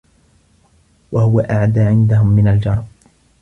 وَهُوَ 1.11 1.39
أَعْدَى 1.39 1.79
عِنْدَهُمْ 1.79 2.27
مِنْ 2.27 2.47
الْجَرَبِ 2.47 2.87